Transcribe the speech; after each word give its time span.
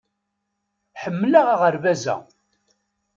Ḥemmleɣ 1.01 1.47
aɣerbaz-a. 1.53 2.15